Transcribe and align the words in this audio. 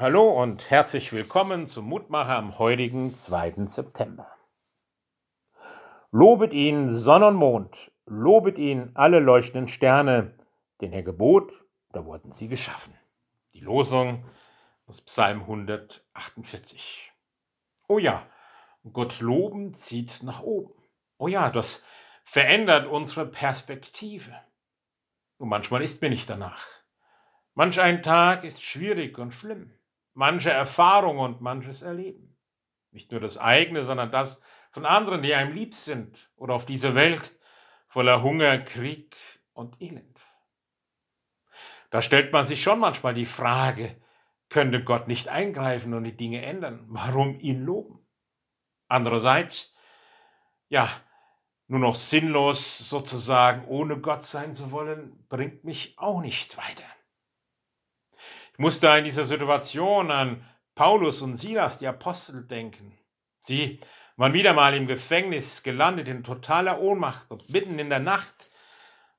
Hallo 0.00 0.30
und 0.30 0.70
herzlich 0.70 1.12
willkommen 1.12 1.66
zum 1.66 1.84
Mutmacher 1.84 2.36
am 2.36 2.58
heutigen 2.58 3.14
2. 3.14 3.66
September. 3.66 4.26
Lobet 6.10 6.54
ihn 6.54 6.88
Sonne 6.88 7.26
und 7.26 7.34
Mond, 7.34 7.92
lobet 8.06 8.56
ihn 8.56 8.92
alle 8.94 9.18
leuchtenden 9.18 9.68
Sterne, 9.68 10.38
denn 10.80 10.94
er 10.94 11.02
gebot, 11.02 11.52
da 11.92 12.06
wurden 12.06 12.32
sie 12.32 12.48
geschaffen. 12.48 12.94
Die 13.52 13.60
Losung 13.60 14.24
aus 14.86 15.02
Psalm 15.02 15.42
148. 15.42 17.12
Oh 17.86 17.98
ja, 17.98 18.26
Gott 18.90 19.20
loben 19.20 19.74
zieht 19.74 20.22
nach 20.22 20.40
oben. 20.40 20.72
Oh 21.18 21.28
ja, 21.28 21.50
das 21.50 21.84
verändert 22.24 22.86
unsere 22.86 23.26
Perspektive. 23.26 24.34
Und 25.36 25.50
manchmal 25.50 25.82
ist 25.82 26.00
mir 26.00 26.08
nicht 26.08 26.30
danach. 26.30 26.66
Manch 27.52 27.78
ein 27.82 28.02
Tag 28.02 28.44
ist 28.44 28.62
schwierig 28.62 29.18
und 29.18 29.32
schlimm 29.32 29.74
manche 30.20 30.50
Erfahrung 30.50 31.18
und 31.18 31.40
manches 31.40 31.80
Erleben. 31.80 32.36
Nicht 32.90 33.10
nur 33.10 33.20
das 33.20 33.38
eigene, 33.38 33.84
sondern 33.84 34.12
das 34.12 34.42
von 34.70 34.84
anderen, 34.84 35.22
die 35.22 35.32
einem 35.32 35.54
lieb 35.54 35.74
sind 35.74 36.30
oder 36.36 36.52
auf 36.52 36.66
dieser 36.66 36.94
Welt 36.94 37.34
voller 37.86 38.22
Hunger, 38.22 38.58
Krieg 38.58 39.16
und 39.54 39.80
Elend. 39.80 40.20
Da 41.88 42.02
stellt 42.02 42.34
man 42.34 42.44
sich 42.44 42.62
schon 42.62 42.80
manchmal 42.80 43.14
die 43.14 43.24
Frage, 43.24 43.96
könnte 44.50 44.84
Gott 44.84 45.08
nicht 45.08 45.28
eingreifen 45.28 45.94
und 45.94 46.04
die 46.04 46.16
Dinge 46.16 46.44
ändern? 46.44 46.84
Warum 46.88 47.40
ihn 47.40 47.64
loben? 47.64 48.06
Andererseits, 48.88 49.74
ja, 50.68 50.90
nur 51.66 51.80
noch 51.80 51.96
sinnlos 51.96 52.76
sozusagen 52.90 53.64
ohne 53.64 53.98
Gott 53.98 54.22
sein 54.22 54.52
zu 54.52 54.70
wollen, 54.70 55.24
bringt 55.30 55.64
mich 55.64 55.98
auch 55.98 56.20
nicht 56.20 56.58
weiter 56.58 56.99
musste 58.60 58.88
in 58.88 59.04
dieser 59.04 59.24
Situation 59.24 60.10
an 60.10 60.44
Paulus 60.74 61.22
und 61.22 61.34
Silas, 61.34 61.78
die 61.78 61.86
Apostel, 61.86 62.46
denken. 62.46 62.98
Sie 63.40 63.80
waren 64.16 64.34
wieder 64.34 64.52
mal 64.52 64.74
im 64.74 64.86
Gefängnis 64.86 65.62
gelandet 65.62 66.08
in 66.08 66.22
totaler 66.22 66.78
Ohnmacht 66.78 67.30
und 67.30 67.48
mitten 67.48 67.78
in 67.78 67.88
der 67.88 68.00
Nacht. 68.00 68.50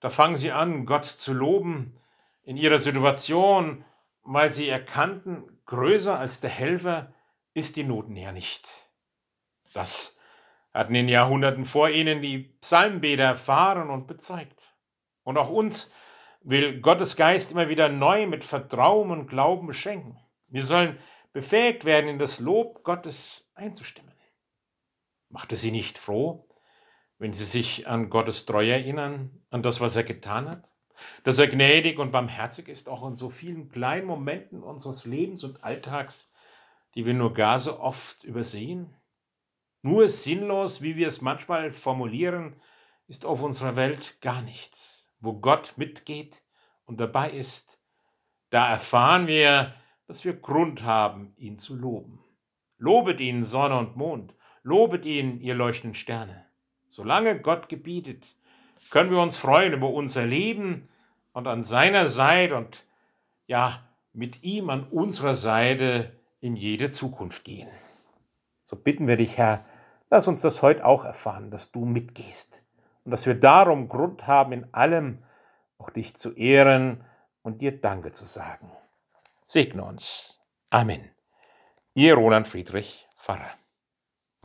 Da 0.00 0.10
fangen 0.10 0.38
sie 0.38 0.50
an, 0.50 0.86
Gott 0.86 1.04
zu 1.04 1.32
loben 1.32 2.00
in 2.42 2.56
ihrer 2.56 2.80
Situation, 2.80 3.84
weil 4.24 4.50
sie 4.50 4.68
erkannten, 4.68 5.60
größer 5.66 6.18
als 6.18 6.40
der 6.40 6.50
Helfer 6.50 7.14
ist 7.54 7.76
die 7.76 7.84
Noten 7.84 8.16
ja 8.16 8.32
nicht. 8.32 8.68
Das 9.72 10.18
hatten 10.74 10.96
in 10.96 11.08
Jahrhunderten 11.08 11.64
vor 11.64 11.90
ihnen 11.90 12.22
die 12.22 12.38
Psalmbeter 12.60 13.22
erfahren 13.22 13.88
und 13.88 14.08
bezeugt. 14.08 14.74
Und 15.22 15.38
auch 15.38 15.48
uns 15.48 15.92
will 16.40 16.80
Gottes 16.80 17.16
Geist 17.16 17.52
immer 17.52 17.68
wieder 17.68 17.88
neu 17.88 18.26
mit 18.26 18.44
Vertrauen 18.44 19.10
und 19.10 19.28
Glauben 19.28 19.66
beschenken. 19.66 20.18
Wir 20.48 20.64
sollen 20.64 20.98
befähigt 21.32 21.84
werden, 21.84 22.08
in 22.08 22.18
das 22.18 22.40
Lob 22.40 22.82
Gottes 22.84 23.50
einzustimmen. 23.54 24.12
Macht 25.28 25.52
es 25.52 25.60
Sie 25.60 25.70
nicht 25.70 25.98
froh, 25.98 26.48
wenn 27.18 27.34
Sie 27.34 27.44
sich 27.44 27.86
an 27.86 28.08
Gottes 28.08 28.46
Treue 28.46 28.72
erinnern, 28.72 29.42
an 29.50 29.62
das, 29.62 29.80
was 29.80 29.96
er 29.96 30.04
getan 30.04 30.48
hat? 30.48 30.64
Dass 31.22 31.38
er 31.38 31.46
gnädig 31.46 31.98
und 31.98 32.10
barmherzig 32.10 32.68
ist, 32.68 32.88
auch 32.88 33.06
in 33.06 33.14
so 33.14 33.30
vielen 33.30 33.68
kleinen 33.68 34.06
Momenten 34.06 34.62
unseres 34.62 35.04
Lebens 35.04 35.44
und 35.44 35.62
Alltags, 35.62 36.32
die 36.94 37.04
wir 37.04 37.14
nur 37.14 37.34
gar 37.34 37.60
so 37.60 37.78
oft 37.78 38.24
übersehen? 38.24 38.96
Nur 39.82 40.08
sinnlos, 40.08 40.82
wie 40.82 40.96
wir 40.96 41.06
es 41.06 41.20
manchmal 41.20 41.70
formulieren, 41.70 42.60
ist 43.06 43.24
auf 43.24 43.42
unserer 43.42 43.76
Welt 43.76 44.20
gar 44.20 44.42
nichts 44.42 44.97
wo 45.20 45.34
Gott 45.34 45.74
mitgeht 45.76 46.42
und 46.86 47.00
dabei 47.00 47.30
ist, 47.30 47.78
da 48.50 48.70
erfahren 48.70 49.26
wir, 49.26 49.74
dass 50.06 50.24
wir 50.24 50.34
Grund 50.34 50.82
haben, 50.82 51.34
ihn 51.36 51.58
zu 51.58 51.76
loben. 51.76 52.24
Lobet 52.78 53.20
ihn 53.20 53.44
Sonne 53.44 53.76
und 53.76 53.96
Mond, 53.96 54.34
lobet 54.62 55.04
ihn, 55.04 55.40
ihr 55.40 55.54
leuchtenden 55.54 55.94
Sterne. 55.94 56.46
Solange 56.88 57.40
Gott 57.40 57.68
gebietet, 57.68 58.24
können 58.90 59.10
wir 59.10 59.20
uns 59.20 59.36
freuen 59.36 59.72
über 59.72 59.90
unser 59.90 60.24
Leben 60.24 60.88
und 61.32 61.46
an 61.46 61.62
seiner 61.62 62.08
Seite 62.08 62.56
und 62.56 62.84
ja, 63.46 63.82
mit 64.12 64.42
ihm 64.42 64.70
an 64.70 64.84
unserer 64.84 65.34
Seite 65.34 66.12
in 66.40 66.56
jede 66.56 66.90
Zukunft 66.90 67.44
gehen. 67.44 67.68
So 68.64 68.76
bitten 68.76 69.06
wir 69.06 69.16
dich, 69.16 69.36
Herr, 69.36 69.64
lass 70.10 70.28
uns 70.28 70.40
das 70.40 70.62
heute 70.62 70.84
auch 70.84 71.04
erfahren, 71.04 71.50
dass 71.50 71.72
du 71.72 71.84
mitgehst 71.84 72.62
und 73.08 73.12
dass 73.12 73.24
wir 73.24 73.40
darum 73.40 73.88
Grund 73.88 74.26
haben, 74.26 74.52
in 74.52 74.74
allem 74.74 75.24
auch 75.78 75.88
dich 75.88 76.14
zu 76.14 76.34
ehren 76.34 77.06
und 77.40 77.62
dir 77.62 77.80
Danke 77.80 78.12
zu 78.12 78.26
sagen. 78.26 78.70
Segne 79.46 79.82
uns. 79.82 80.42
Amen. 80.68 81.10
Ihr 81.94 82.16
Roland 82.16 82.46
Friedrich 82.46 83.08
Pfarrer. 83.16 83.48